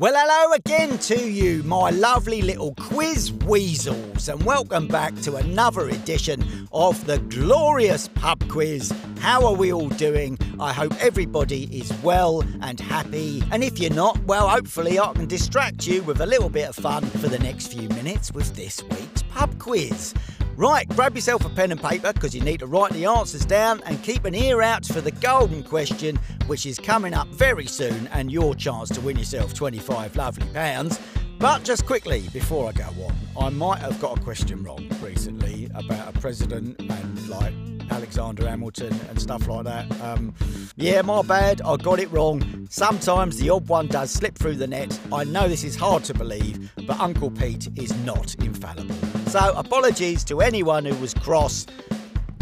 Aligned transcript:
Well, 0.00 0.14
hello 0.16 0.54
again 0.54 0.96
to 0.96 1.30
you, 1.30 1.62
my 1.64 1.90
lovely 1.90 2.40
little 2.40 2.74
quiz 2.76 3.34
weasels, 3.44 4.30
and 4.30 4.42
welcome 4.44 4.88
back 4.88 5.14
to 5.16 5.36
another 5.36 5.90
edition 5.90 6.42
of 6.72 7.04
the 7.04 7.18
glorious 7.18 8.08
pub 8.08 8.48
quiz. 8.48 8.94
How 9.18 9.46
are 9.46 9.52
we 9.52 9.74
all 9.74 9.90
doing? 9.90 10.38
I 10.58 10.72
hope 10.72 10.94
everybody 11.04 11.64
is 11.64 11.92
well 12.02 12.42
and 12.62 12.80
happy. 12.80 13.42
And 13.52 13.62
if 13.62 13.78
you're 13.78 13.92
not, 13.92 14.18
well, 14.24 14.48
hopefully 14.48 14.98
I 14.98 15.12
can 15.12 15.26
distract 15.26 15.86
you 15.86 16.02
with 16.04 16.22
a 16.22 16.26
little 16.26 16.48
bit 16.48 16.70
of 16.70 16.76
fun 16.76 17.04
for 17.04 17.28
the 17.28 17.38
next 17.38 17.74
few 17.74 17.90
minutes 17.90 18.32
with 18.32 18.56
this 18.56 18.82
week's 18.84 19.22
pub 19.24 19.58
quiz. 19.58 20.14
Right, 20.60 20.86
grab 20.90 21.14
yourself 21.14 21.46
a 21.46 21.48
pen 21.48 21.72
and 21.72 21.82
paper 21.82 22.12
because 22.12 22.34
you 22.34 22.42
need 22.42 22.60
to 22.60 22.66
write 22.66 22.92
the 22.92 23.06
answers 23.06 23.46
down 23.46 23.80
and 23.86 24.02
keep 24.02 24.26
an 24.26 24.34
ear 24.34 24.60
out 24.60 24.84
for 24.84 25.00
the 25.00 25.10
golden 25.10 25.62
question, 25.62 26.16
which 26.48 26.66
is 26.66 26.78
coming 26.78 27.14
up 27.14 27.28
very 27.28 27.64
soon, 27.64 28.08
and 28.08 28.30
your 28.30 28.54
chance 28.54 28.90
to 28.90 29.00
win 29.00 29.16
yourself 29.16 29.54
25 29.54 30.16
lovely 30.16 30.46
pounds. 30.52 31.00
But 31.38 31.64
just 31.64 31.86
quickly, 31.86 32.28
before 32.34 32.68
I 32.68 32.72
go 32.72 32.84
on, 32.84 33.16
I 33.40 33.48
might 33.48 33.78
have 33.78 33.98
got 34.02 34.18
a 34.18 34.20
question 34.20 34.62
wrong 34.62 34.86
recently 35.02 35.70
about 35.74 36.14
a 36.14 36.20
president 36.20 36.78
and 36.78 37.28
like 37.30 37.54
Alexander 37.90 38.46
Hamilton 38.46 38.92
and 39.08 39.18
stuff 39.18 39.48
like 39.48 39.64
that. 39.64 39.90
Um, 40.02 40.34
yeah, 40.76 41.00
my 41.00 41.22
bad, 41.22 41.62
I 41.62 41.76
got 41.76 41.98
it 42.00 42.12
wrong. 42.12 42.66
Sometimes 42.68 43.38
the 43.38 43.48
odd 43.48 43.66
one 43.66 43.86
does 43.86 44.10
slip 44.10 44.34
through 44.34 44.56
the 44.56 44.66
net. 44.66 45.00
I 45.10 45.24
know 45.24 45.48
this 45.48 45.64
is 45.64 45.74
hard 45.74 46.04
to 46.04 46.12
believe, 46.12 46.70
but 46.86 47.00
Uncle 47.00 47.30
Pete 47.30 47.70
is 47.76 47.94
not 48.04 48.34
infallible. 48.34 49.09
So 49.30 49.52
apologies 49.54 50.24
to 50.24 50.40
anyone 50.40 50.84
who 50.84 50.96
was 50.96 51.14
cross. 51.14 51.64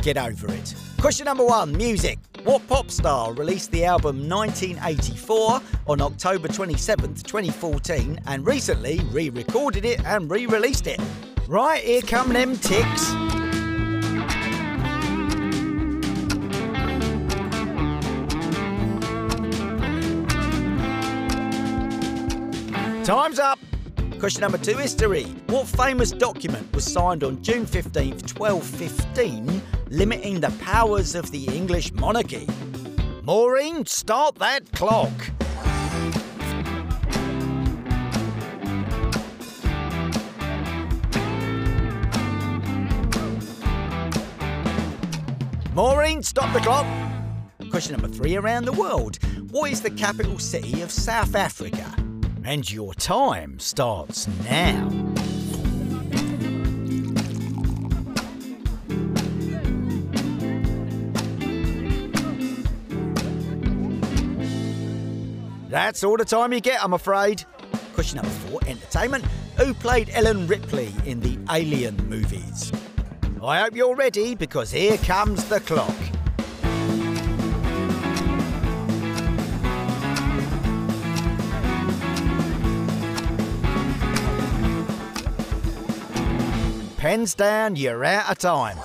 Get 0.00 0.16
over 0.16 0.50
it. 0.50 0.74
Question 0.98 1.26
number 1.26 1.44
one 1.44 1.76
music. 1.76 2.18
What 2.44 2.66
pop 2.66 2.90
star 2.90 3.34
released 3.34 3.72
the 3.72 3.84
album 3.84 4.26
1984 4.26 5.60
on 5.86 6.00
October 6.00 6.48
27th, 6.48 7.24
2014, 7.24 8.18
and 8.26 8.46
recently 8.46 9.00
re 9.10 9.28
recorded 9.28 9.84
it 9.84 10.02
and 10.06 10.30
re 10.30 10.46
released 10.46 10.86
it? 10.86 10.98
Right, 11.46 11.84
here 11.84 12.00
come 12.00 12.32
them 12.32 12.56
ticks. 12.56 13.12
Time's 23.06 23.38
up. 23.38 23.57
Question 24.18 24.40
number 24.40 24.58
two 24.58 24.76
history. 24.76 25.22
What 25.46 25.68
famous 25.68 26.10
document 26.10 26.74
was 26.74 26.84
signed 26.84 27.22
on 27.22 27.40
June 27.40 27.64
15th, 27.64 28.36
1215, 28.36 29.62
limiting 29.90 30.40
the 30.40 30.50
powers 30.60 31.14
of 31.14 31.30
the 31.30 31.44
English 31.46 31.92
monarchy? 31.92 32.48
Maureen, 33.22 33.86
start 33.86 34.34
that 34.36 34.72
clock. 34.72 35.12
Maureen, 45.74 46.24
stop 46.24 46.52
the 46.52 46.60
clock. 46.60 46.86
Question 47.70 47.92
number 47.92 48.08
three 48.08 48.36
around 48.36 48.64
the 48.64 48.72
world. 48.72 49.20
What 49.52 49.70
is 49.70 49.80
the 49.80 49.90
capital 49.90 50.40
city 50.40 50.82
of 50.82 50.90
South 50.90 51.36
Africa? 51.36 51.97
And 52.48 52.72
your 52.72 52.94
time 52.94 53.58
starts 53.58 54.26
now. 54.44 54.88
That's 65.68 66.02
all 66.02 66.16
the 66.16 66.24
time 66.24 66.54
you 66.54 66.60
get, 66.60 66.82
I'm 66.82 66.94
afraid. 66.94 67.44
Question 67.92 68.16
number 68.16 68.30
four 68.30 68.60
entertainment. 68.66 69.26
Who 69.58 69.74
played 69.74 70.08
Ellen 70.14 70.46
Ripley 70.46 70.90
in 71.04 71.20
the 71.20 71.38
Alien 71.54 71.96
movies? 72.08 72.72
I 73.42 73.60
hope 73.60 73.76
you're 73.76 73.94
ready 73.94 74.34
because 74.34 74.70
here 74.70 74.96
comes 74.96 75.44
the 75.50 75.60
clock. 75.60 76.07
Pens 87.08 87.34
down, 87.34 87.74
you're 87.74 88.04
out 88.04 88.30
of 88.30 88.36
time. 88.36 88.76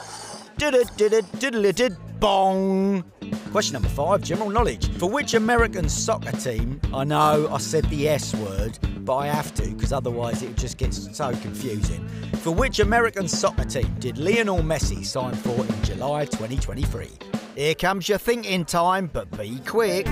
Bong. 2.22 3.04
Question 3.52 3.74
number 3.74 3.90
five 3.90 4.22
general 4.22 4.50
knowledge. 4.50 4.90
For 4.94 5.10
which 5.10 5.34
American 5.34 5.90
soccer 5.90 6.32
team, 6.32 6.80
I 6.94 7.04
know 7.04 7.50
I 7.52 7.58
said 7.58 7.84
the 7.90 8.08
S 8.08 8.34
word, 8.36 8.80
but 9.00 9.18
I 9.18 9.28
have 9.28 9.54
to 9.56 9.68
because 9.72 9.92
otherwise 9.92 10.42
it 10.42 10.56
just 10.56 10.78
gets 10.78 11.14
so 11.14 11.32
confusing. 11.42 12.08
For 12.36 12.52
which 12.52 12.80
American 12.80 13.28
soccer 13.28 13.66
team 13.66 13.94
did 14.00 14.18
Lionel 14.18 14.60
Messi 14.60 15.04
sign 15.04 15.34
for 15.34 15.60
in 15.60 15.84
July 15.84 16.24
2023? 16.24 17.10
Here 17.58 17.76
comes 17.76 18.08
your 18.08 18.20
thinking 18.20 18.64
time, 18.64 19.10
but 19.12 19.30
be 19.38 19.60
quick. 19.68 20.08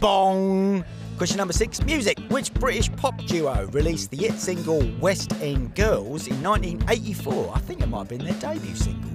Bong. 0.00 0.84
Question 1.16 1.36
number 1.36 1.52
six 1.52 1.82
music. 1.82 2.18
Which 2.30 2.52
British 2.54 2.90
pop 2.96 3.16
duo 3.26 3.68
released 3.72 4.10
the 4.10 4.16
hit 4.16 4.34
single 4.34 4.82
West 5.00 5.32
End 5.40 5.74
Girls 5.74 6.26
in 6.26 6.42
1984? 6.42 7.52
I 7.54 7.58
think 7.60 7.82
it 7.82 7.88
might 7.88 7.98
have 7.98 8.08
been 8.08 8.24
their 8.24 8.34
debut 8.34 8.74
single. 8.74 9.10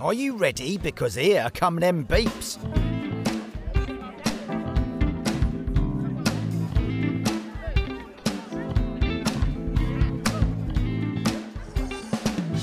Are 0.00 0.14
you 0.14 0.36
ready? 0.36 0.78
Because 0.78 1.14
here 1.14 1.50
come 1.54 1.76
them 1.76 2.06
beeps. 2.06 2.58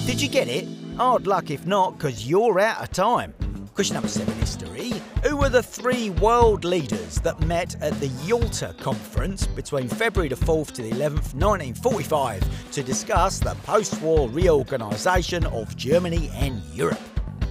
Did 0.07 0.21
you 0.21 0.29
get 0.29 0.47
it? 0.47 0.67
Hard 0.97 1.27
luck 1.27 1.51
if 1.51 1.67
not, 1.67 1.97
because 1.97 2.27
you're 2.27 2.59
out 2.59 2.81
of 2.81 2.91
time. 2.91 3.35
Question 3.77 3.93
number 3.93 4.09
seven 4.09 4.33
history. 4.39 4.91
Who 5.21 5.37
were 5.37 5.49
the 5.49 5.61
three 5.61 6.09
world 6.09 6.65
leaders 6.65 7.19
that 7.19 7.39
met 7.41 7.79
at 7.79 7.93
the 7.99 8.07
Yalta 8.25 8.73
Conference 8.79 9.45
between 9.45 9.87
February 9.87 10.29
the 10.29 10.35
4th 10.35 10.71
to 10.71 10.81
the 10.81 10.89
11th, 10.89 11.35
1945, 11.35 12.71
to 12.71 12.81
discuss 12.81 13.37
the 13.37 13.53
post 13.65 14.01
war 14.01 14.29
reorganisation 14.29 15.45
of 15.45 15.77
Germany 15.77 16.31
and 16.33 16.59
Europe? 16.73 16.97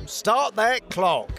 Start 0.07 0.57
that 0.57 0.91
clock. 0.91 1.31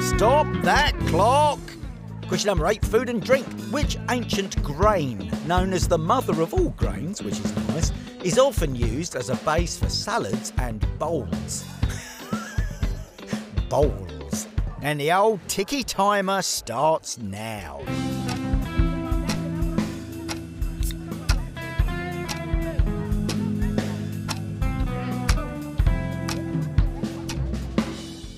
Stop 0.00 0.46
that 0.62 0.92
clock! 1.08 1.67
Question 2.28 2.48
number 2.48 2.66
eight 2.66 2.84
food 2.84 3.08
and 3.08 3.22
drink. 3.22 3.46
Which 3.70 3.96
ancient 4.10 4.62
grain, 4.62 5.32
known 5.46 5.72
as 5.72 5.88
the 5.88 5.96
mother 5.96 6.42
of 6.42 6.52
all 6.52 6.68
grains, 6.70 7.22
which 7.22 7.40
is 7.40 7.56
nice, 7.68 7.90
is 8.22 8.38
often 8.38 8.76
used 8.76 9.16
as 9.16 9.30
a 9.30 9.36
base 9.36 9.78
for 9.78 9.88
salads 9.88 10.52
and 10.58 10.86
bowls? 10.98 11.64
bowls. 13.70 14.46
And 14.82 15.00
the 15.00 15.10
old 15.10 15.40
ticky 15.48 15.82
timer 15.82 16.42
starts 16.42 17.16
now. 17.16 17.80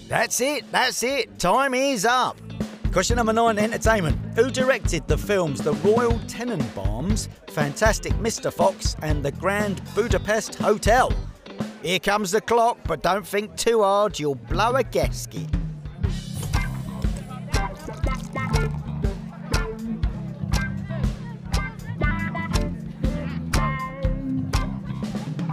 That's 0.07 0.41
it, 0.41 0.71
that's 0.71 1.03
it. 1.03 1.41
Time 1.41 1.75
is 1.75 2.05
up. 2.05 2.37
Question 2.93 3.19
number 3.19 3.33
nine 3.33 3.57
entertainment. 3.57 4.17
Who 4.35 4.51
directed 4.51 5.07
the 5.07 5.17
films 5.17 5.61
The 5.61 5.75
Royal 5.75 6.19
Tenenbaums, 6.27 7.29
Fantastic 7.51 8.13
Mr. 8.15 8.53
Fox, 8.53 8.97
and 9.01 9.25
The 9.25 9.31
Grand 9.31 9.81
Budapest 9.95 10.57
Hotel? 10.57 11.13
Here 11.85 12.01
comes 12.01 12.33
the 12.33 12.41
clock, 12.41 12.79
but 12.89 13.01
don't 13.01 13.25
think 13.25 13.55
too 13.57 13.83
hard, 13.83 14.19
you'll 14.19 14.35
blow 14.35 14.75
a 14.75 14.83
gasket. 14.83 15.47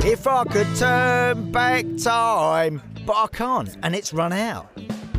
If 0.04 0.26
I 0.26 0.44
could 0.46 0.76
turn 0.76 1.52
back 1.52 1.86
time, 2.02 2.82
but 3.06 3.16
I 3.16 3.28
can't, 3.32 3.78
and 3.84 3.96
it's 3.96 4.12
run 4.12 4.34
out. 4.34 4.72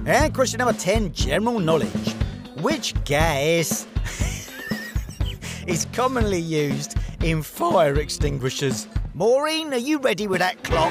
And 0.09 0.33
question 0.33 0.57
number 0.57 0.73
10 0.73 1.13
general 1.13 1.59
knowledge. 1.59 2.15
Which 2.63 2.95
gas 3.05 3.87
is 5.67 5.87
commonly 5.93 6.41
used 6.41 6.97
in 7.23 7.43
fire 7.43 7.95
extinguishers? 7.97 8.89
Maureen, 9.13 9.75
are 9.75 9.77
you 9.77 9.99
ready 9.99 10.27
with 10.27 10.39
that 10.39 10.65
clock? 10.65 10.91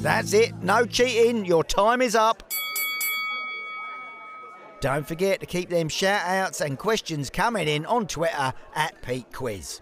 That's 0.00 0.32
it, 0.32 0.54
no 0.62 0.86
cheating, 0.86 1.44
your 1.44 1.64
time 1.64 2.00
is 2.00 2.14
up. 2.14 2.47
Don't 4.80 5.06
forget 5.06 5.40
to 5.40 5.46
keep 5.46 5.70
them 5.70 5.88
shout 5.88 6.22
outs 6.24 6.60
and 6.60 6.78
questions 6.78 7.30
coming 7.30 7.66
in 7.66 7.84
on 7.86 8.06
Twitter 8.06 8.52
at 8.76 9.02
Pete 9.02 9.32
Quiz. 9.32 9.80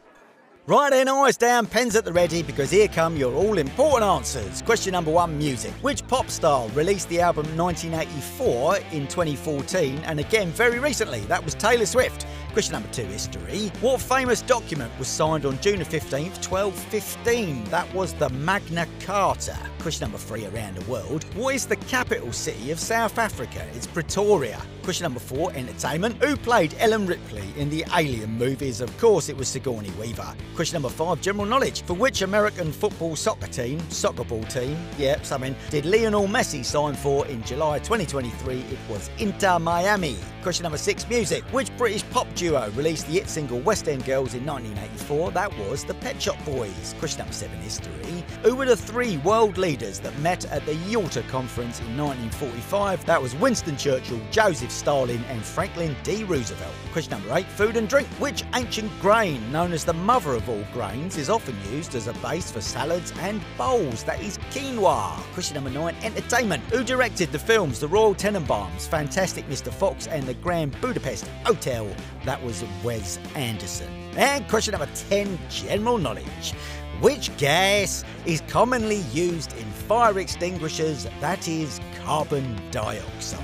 Right 0.67 0.91
then, 0.91 1.07
eyes 1.07 1.37
down, 1.37 1.67
pens 1.67 1.95
at 1.95 2.05
the 2.05 2.13
ready, 2.13 2.43
because 2.43 2.71
here 2.71 2.89
come 2.89 3.17
your 3.17 3.35
all 3.35 3.59
important 3.59 4.03
answers. 4.11 4.63
Question 4.63 4.93
number 4.93 5.13
one 5.13 5.37
music. 5.39 5.71
Which 5.83 6.05
pop 6.09 6.29
star 6.29 6.69
released 6.71 7.09
the 7.09 7.21
album 7.21 7.47
1984 7.57 8.79
in 8.91 9.07
2014 9.07 9.99
and 9.99 10.19
again 10.19 10.49
very 10.49 10.79
recently? 10.79 11.21
That 11.21 11.45
was 11.45 11.55
Taylor 11.55 11.87
Swift. 11.87 12.27
Question 12.57 12.73
number 12.73 12.89
two, 12.89 13.05
history. 13.05 13.71
What 13.83 14.01
famous 14.01 14.41
document 14.41 14.91
was 14.99 15.09
signed 15.09 15.45
on 15.45 15.61
June 15.61 15.81
15th, 15.81 16.43
1215? 16.51 17.65
That 17.65 17.93
was 17.93 18.15
the 18.15 18.31
Magna 18.31 18.89
Carta. 19.01 19.59
Question 19.79 20.07
number 20.07 20.17
three, 20.17 20.47
around 20.47 20.79
the 20.79 20.91
world. 20.91 21.25
What 21.35 21.55
is 21.55 21.67
the 21.67 21.77
capital 21.77 22.33
city 22.33 22.71
of 22.71 22.81
South 22.81 23.19
Africa? 23.19 23.63
It's 23.75 23.87
Pretoria. 23.87 24.59
Question 24.83 25.05
number 25.05 25.21
four, 25.21 25.53
entertainment. 25.53 26.17
Who 26.25 26.35
played 26.35 26.75
Ellen 26.79 27.07
Ripley 27.07 27.45
in 27.59 27.69
the 27.69 27.85
Alien 27.95 28.39
movies? 28.39 28.81
Of 28.81 28.97
course, 28.97 29.29
it 29.29 29.37
was 29.37 29.49
Sigourney 29.49 29.91
Weaver. 30.01 30.35
Question 30.55 30.77
number 30.77 30.89
five, 30.89 31.21
general 31.21 31.45
knowledge. 31.45 31.83
For 31.83 31.93
which 31.93 32.23
American 32.23 32.73
football 32.73 33.17
soccer 33.17 33.49
team, 33.49 33.81
soccer 33.91 34.25
ball 34.25 34.45
team, 34.45 34.79
Yep, 34.97 35.27
something, 35.27 35.55
did 35.69 35.85
Lionel 35.85 36.27
Messi 36.27 36.65
sign 36.65 36.95
for 36.95 37.27
in 37.27 37.43
July 37.43 37.81
2023? 37.81 38.61
It 38.61 38.79
was 38.89 39.11
Inter 39.19 39.59
Miami. 39.59 40.17
Question 40.43 40.63
number 40.63 40.79
six, 40.79 41.07
music. 41.09 41.43
Which 41.53 41.77
British 41.77 42.09
pop 42.11 42.33
duo 42.35 42.46
released 42.51 43.07
the 43.07 43.15
hit 43.15 43.29
single 43.29 43.59
West 43.61 43.89
End 43.89 44.05
Girls 44.05 44.35
in 44.35 44.45
1984? 44.47 45.33
That 45.33 45.57
was 45.59 45.85
the 45.85 45.95
Pet 45.95 46.21
Shop 46.21 46.37
Boys. 46.45 46.95
Question 46.99 47.21
number 47.21 47.35
seven, 47.35 47.59
history. 47.59 48.25
Who 48.43 48.55
were 48.55 48.67
the 48.67 48.77
three 48.77 49.17
world 49.19 49.59
leaders 49.59 49.99
that 50.01 50.17
met 50.21 50.45
at 50.47 50.65
the 50.67 50.75
Yalta 50.75 51.23
Conference 51.23 51.81
in 51.81 51.97
1945? 51.97 53.05
That 53.07 53.21
was 53.21 53.35
Winston 53.37 53.77
Churchill, 53.77 54.21
Joseph 54.31 54.71
Stalin, 54.71 55.23
and 55.29 55.43
Franklin 55.43 55.97
D. 56.03 56.25
Roosevelt. 56.25 56.75
Question 56.93 57.13
number 57.19 57.37
eight, 57.37 57.47
food 57.47 57.77
and 57.77 57.89
drink. 57.89 58.09
Which 58.19 58.45
ancient 58.55 58.91
grain, 59.01 59.51
known 59.51 59.73
as 59.73 59.85
the 59.85 59.93
mother 59.93 60.35
of 60.35 60.49
all 60.49 60.65
grains, 60.73 61.17
is 61.17 61.29
often 61.29 61.57
used 61.73 61.95
as 61.95 62.07
a 62.07 62.13
base 62.15 62.51
for 62.51 62.61
salads 62.61 63.13
and 63.21 63.41
bowls? 63.59 64.05
That 64.05 64.21
is 64.23 64.39
quinoa. 64.51 65.17
Question 65.35 65.55
number 65.55 65.71
nine, 65.71 65.97
entertainment. 66.03 66.63
Who 66.65 66.85
directed 66.85 67.33
the 67.33 67.39
films 67.39 67.81
The 67.81 67.89
Royal 67.89 68.15
Tenenbaums, 68.15 68.87
Fantastic 68.89 69.49
Mr. 69.49 69.73
Fox, 69.73 70.07
and 70.07 70.25
The 70.25 70.35
Grand 70.35 70.81
Budapest 70.81 71.27
Hotel? 71.45 71.89
That 72.27 72.43
was 72.43 72.65
Wes 72.83 73.21
Anderson. 73.37 73.89
And 74.17 74.47
question 74.49 74.73
number 74.73 74.89
10, 75.09 75.39
general 75.49 75.97
knowledge. 75.97 76.53
Which 77.01 77.35
gas 77.37 78.05
is 78.25 78.41
commonly 78.49 79.03
used 79.13 79.57
in 79.57 79.65
fire 79.71 80.19
extinguishers? 80.19 81.07
That 81.21 81.47
is 81.47 81.81
carbon 82.05 82.61
dioxide. 82.73 83.43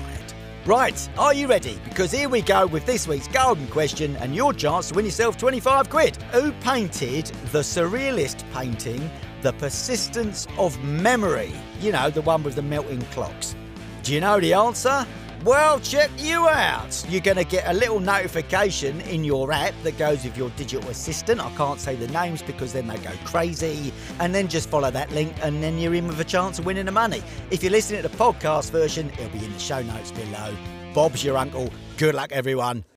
Right, 0.65 1.09
are 1.17 1.33
you 1.33 1.47
ready? 1.47 1.79
Because 1.85 2.11
here 2.11 2.27
we 2.27 2.41
go 2.41 2.67
with 2.67 2.85
this 2.85 3.07
week's 3.07 3.29
golden 3.29 3.67
question 3.67 4.17
and 4.17 4.35
your 4.35 4.51
chance 4.51 4.89
to 4.89 4.95
win 4.95 5.05
yourself 5.05 5.37
25 5.37 5.89
quid. 5.89 6.17
Who 6.33 6.51
painted 6.51 7.27
the 7.53 7.59
surrealist 7.59 8.43
painting, 8.53 9.09
The 9.43 9.53
Persistence 9.53 10.45
of 10.57 10.77
Memory? 10.83 11.53
You 11.79 11.93
know, 11.93 12.09
the 12.09 12.21
one 12.21 12.43
with 12.43 12.55
the 12.55 12.61
melting 12.61 13.01
clocks. 13.11 13.55
Do 14.03 14.13
you 14.13 14.19
know 14.19 14.41
the 14.41 14.53
answer? 14.53 15.07
Well, 15.43 15.81
check 15.81 16.09
you 16.17 16.47
out. 16.47 17.05
You're 17.09 17.19
going 17.19 17.35
to 17.35 17.43
get 17.43 17.67
a 17.67 17.73
little 17.73 17.99
notification 17.99 19.01
in 19.01 19.25
your 19.25 19.51
app 19.51 19.73
that 19.83 19.97
goes 19.97 20.23
with 20.23 20.37
your 20.37 20.49
digital 20.51 20.89
assistant. 20.89 21.41
I 21.41 21.53
can't 21.55 21.81
say 21.81 21.97
the 21.97 22.07
names 22.07 22.41
because 22.41 22.71
then 22.71 22.87
they 22.87 22.95
go 22.99 23.11
crazy. 23.25 23.91
And 24.21 24.33
then 24.33 24.47
just 24.47 24.69
follow 24.69 24.89
that 24.91 25.11
link, 25.11 25.35
and 25.41 25.61
then 25.61 25.77
you're 25.77 25.95
in 25.95 26.07
with 26.07 26.21
a 26.21 26.23
chance 26.23 26.59
of 26.59 26.65
winning 26.65 26.85
the 26.85 26.93
money. 26.93 27.21
If 27.51 27.61
you're 27.61 27.73
listening 27.73 28.03
to 28.03 28.07
the 28.07 28.17
podcast 28.17 28.71
version, 28.71 29.09
it'll 29.19 29.37
be 29.37 29.43
in 29.43 29.51
the 29.51 29.59
show 29.59 29.81
notes 29.81 30.11
below. 30.11 30.55
Bob's 30.93 31.25
your 31.25 31.37
uncle. 31.37 31.69
Good 31.97 32.15
luck, 32.15 32.31
everyone. 32.31 32.85